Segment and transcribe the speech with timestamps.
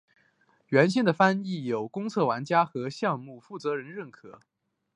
[0.69, 4.39] 原先的翻译有得到公测玩家和项目负责人认可。